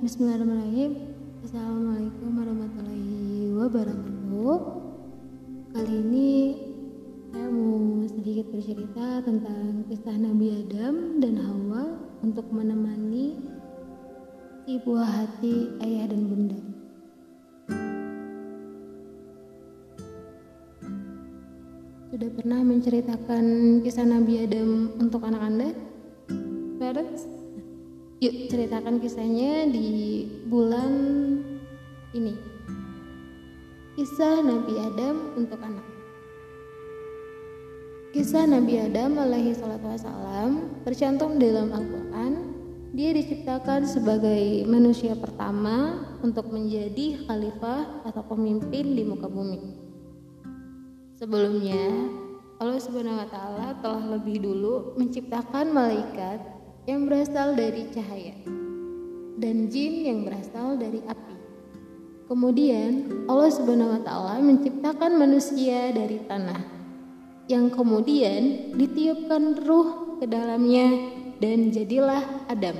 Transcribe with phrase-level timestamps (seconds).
[0.00, 1.12] Bismillahirrahmanirrahim.
[1.44, 4.58] Assalamualaikum warahmatullahi wabarakatuh.
[5.76, 6.32] Kali ini
[7.28, 13.44] saya mau sedikit bercerita tentang kisah Nabi Adam dan Hawa untuk menemani
[14.64, 16.60] si buah hati ayah dan bunda.
[22.08, 23.44] Sudah pernah menceritakan
[23.84, 25.68] kisah Nabi Adam untuk anak Anda?
[26.80, 27.39] Parents?
[28.20, 30.92] Yuk ceritakan kisahnya di bulan
[32.12, 32.36] ini.
[33.96, 35.86] Kisah Nabi Adam untuk anak.
[38.12, 42.32] Kisah Nabi Adam alaihi salatu wassalam tercantum dalam Al-Quran.
[42.92, 49.80] Dia diciptakan sebagai manusia pertama untuk menjadi khalifah atau pemimpin di muka bumi.
[51.16, 51.88] Sebelumnya,
[52.60, 58.36] Allah Subhanahu wa telah lebih dulu menciptakan malaikat yang berasal dari cahaya
[59.40, 61.36] dan jin yang berasal dari api.
[62.30, 66.62] Kemudian Allah Subhanahu wa taala menciptakan manusia dari tanah
[67.50, 71.10] yang kemudian ditiupkan ruh ke dalamnya
[71.42, 72.78] dan jadilah Adam.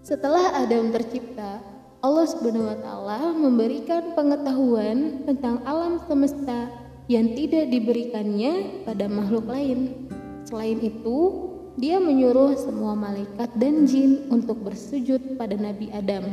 [0.00, 1.60] Setelah Adam tercipta,
[2.00, 6.72] Allah Subhanahu wa taala memberikan pengetahuan tentang alam semesta
[7.12, 10.08] yang tidak diberikannya pada makhluk lain.
[10.48, 11.47] Selain itu,
[11.78, 16.26] dia menyuruh semua malaikat dan jin untuk bersujud pada Nabi Adam.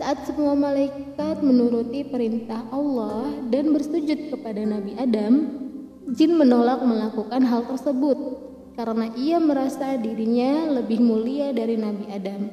[0.00, 5.52] Saat semua malaikat menuruti perintah Allah dan bersujud kepada Nabi Adam,
[6.16, 8.16] jin menolak melakukan hal tersebut
[8.72, 12.48] karena ia merasa dirinya lebih mulia dari Nabi Adam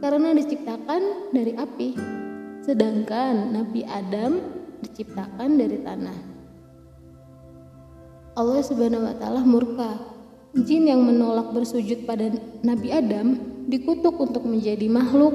[0.00, 1.92] karena diciptakan dari api,
[2.64, 4.40] sedangkan Nabi Adam
[4.80, 6.18] diciptakan dari tanah.
[8.34, 10.13] Allah Subhanahu wa taala murka
[10.54, 12.30] Jin yang menolak bersujud pada
[12.62, 13.34] Nabi Adam
[13.66, 15.34] dikutuk untuk menjadi makhluk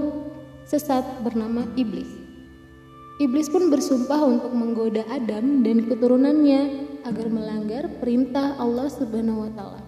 [0.64, 2.08] sesat bernama iblis.
[3.20, 9.84] Iblis pun bersumpah untuk menggoda Adam dan keturunannya agar melanggar perintah Allah Subhanahu wa taala.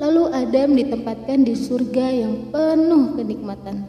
[0.00, 3.84] Lalu Adam ditempatkan di surga yang penuh kenikmatan.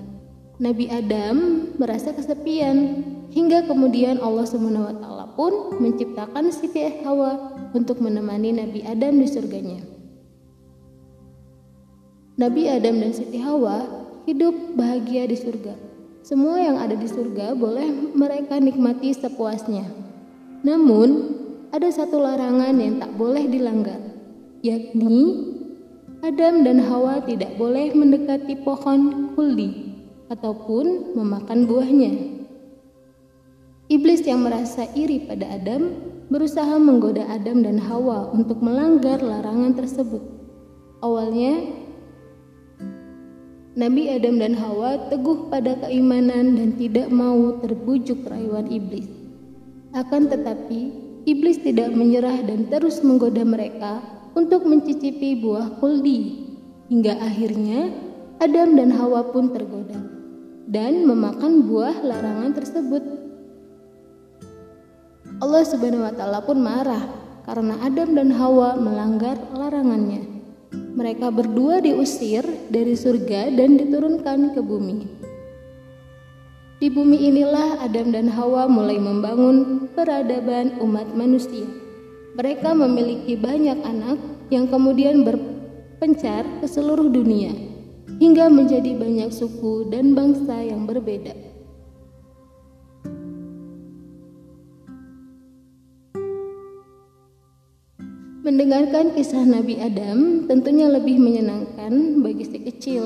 [0.59, 2.99] Nabi Adam merasa kesepian
[3.31, 9.27] hingga kemudian Allah Subhanahu wa taala pun menciptakan Siti Hawa untuk menemani Nabi Adam di
[9.31, 9.96] surganya.
[12.37, 13.81] Nabi Adam dan Siti Hawa
[14.29, 15.73] hidup bahagia di surga.
[16.21, 19.89] Semua yang ada di surga boleh mereka nikmati sepuasnya.
[20.61, 21.33] Namun,
[21.73, 23.97] ada satu larangan yang tak boleh dilanggar,
[24.61, 25.49] yakni
[26.21, 29.97] Adam dan Hawa tidak boleh mendekati pohon kuldi
[30.29, 32.37] ataupun memakan buahnya.
[33.89, 35.89] Iblis yang merasa iri pada Adam
[36.29, 40.21] berusaha menggoda Adam dan Hawa untuk melanggar larangan tersebut.
[41.01, 41.86] Awalnya,
[43.77, 49.05] Nabi Adam dan Hawa teguh pada keimanan dan tidak mau terbujuk rayuan iblis.
[49.93, 50.89] Akan tetapi,
[51.29, 54.01] iblis tidak menyerah dan terus menggoda mereka
[54.33, 56.49] untuk mencicipi buah kuldi.
[56.89, 57.93] Hingga akhirnya
[58.41, 60.01] Adam dan Hawa pun tergoda
[60.65, 63.03] dan memakan buah larangan tersebut.
[65.37, 67.05] Allah Subhanahu wa taala pun marah
[67.45, 70.36] karena Adam dan Hawa melanggar larangannya
[70.97, 72.41] mereka berdua diusir
[72.73, 75.05] dari surga dan diturunkan ke bumi.
[76.81, 81.69] Di bumi inilah Adam dan Hawa mulai membangun peradaban umat manusia.
[82.33, 84.17] Mereka memiliki banyak anak
[84.49, 87.53] yang kemudian berpencar ke seluruh dunia
[88.17, 91.56] hingga menjadi banyak suku dan bangsa yang berbeda.
[98.47, 103.03] Mendengarkan kisah Nabi Adam tentunya lebih menyenangkan bagi si kecil.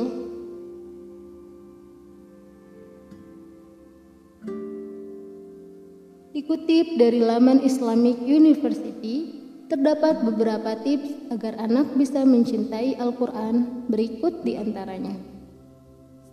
[6.30, 14.62] Dikutip dari laman Islamic University, terdapat beberapa tips agar anak bisa mencintai Al-Quran berikut di
[14.62, 15.18] antaranya.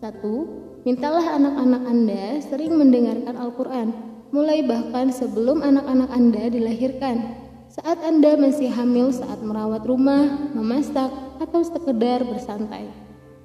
[0.04, 0.84] 1.
[0.84, 3.88] Mintalah anak-anak Anda sering mendengarkan Al-Quran,
[4.36, 10.24] mulai bahkan sebelum anak-anak Anda dilahirkan saat Anda masih hamil saat merawat rumah,
[10.56, 12.88] memasak, atau sekedar bersantai.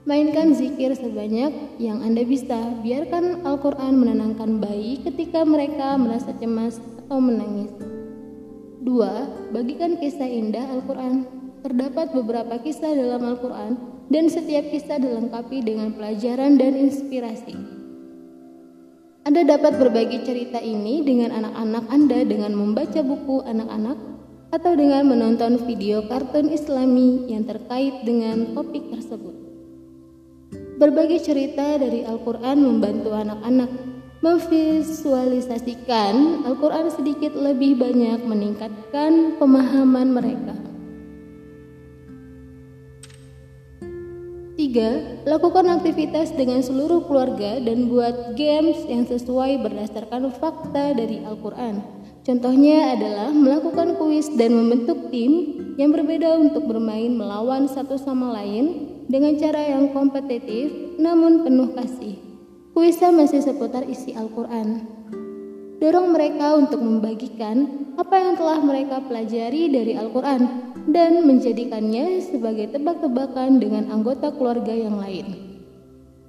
[0.03, 2.59] Mainkan zikir sebanyak yang Anda bisa.
[2.83, 7.71] Biarkan Al-Quran menenangkan bayi ketika mereka merasa cemas atau menangis.
[8.83, 9.55] 2.
[9.55, 11.23] Bagikan kisah indah Al-Quran.
[11.63, 13.79] Terdapat beberapa kisah dalam Al-Quran
[14.11, 17.55] dan setiap kisah dilengkapi dengan pelajaran dan inspirasi.
[19.23, 24.12] Anda dapat berbagi cerita ini dengan anak-anak Anda dengan membaca buku anak-anak
[24.53, 29.33] atau dengan menonton video kartun islami yang terkait dengan topik tersebut.
[30.77, 33.73] Berbagai cerita dari Al-Quran membantu anak-anak
[34.21, 40.53] memvisualisasikan Al-Quran sedikit lebih banyak meningkatkan pemahaman mereka.
[44.53, 45.25] 3.
[45.25, 52.02] Lakukan aktivitas dengan seluruh keluarga dan buat games yang sesuai berdasarkan fakta dari Al-Quran.
[52.23, 58.87] Contohnya adalah melakukan kuis dan membentuk tim yang berbeda untuk bermain melawan satu sama lain
[59.11, 62.15] dengan cara yang kompetitif namun penuh kasih.
[62.71, 64.87] Kuisnya masih seputar isi Al-Quran.
[65.83, 70.41] Dorong mereka untuk membagikan apa yang telah mereka pelajari dari Al-Quran
[70.87, 75.59] dan menjadikannya sebagai tebak-tebakan dengan anggota keluarga yang lain.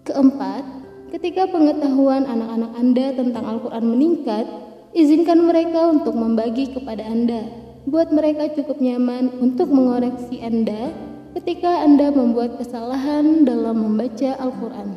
[0.03, 0.67] Keempat,
[1.15, 4.47] ketika pengetahuan anak-anak Anda tentang Al-Quran meningkat,
[4.95, 7.51] izinkan mereka untuk membagi kepada Anda.
[7.85, 10.95] Buat mereka cukup nyaman untuk mengoreksi Anda
[11.37, 14.97] ketika Anda membuat kesalahan dalam membaca Al-Quran.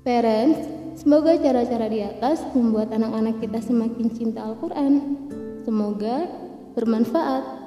[0.00, 0.64] Parents,
[0.96, 5.20] semoga cara-cara di atas membuat anak-anak kita semakin cinta Al-Quran.
[5.66, 6.24] Semoga
[6.72, 7.59] bermanfaat.